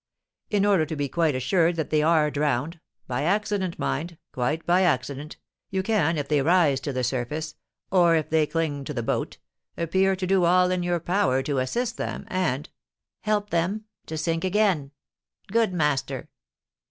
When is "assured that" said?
1.35-1.91